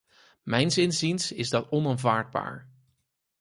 Mijns 0.51 0.77
inziens 0.77 1.31
is 1.31 1.49
dat 1.49 1.69
onaanvaardbaar. 1.71 2.69